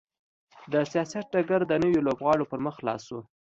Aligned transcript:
د 0.71 0.73
سیاست 0.91 1.25
ډګر 1.33 1.61
د 1.67 1.73
نویو 1.83 2.05
لوبغاړو 2.07 2.49
پر 2.51 2.59
مخ 2.65 2.73
خلاص 2.79 3.01
شو. 3.07 3.19